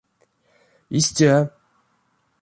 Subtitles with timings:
[0.99, 1.31] Истя.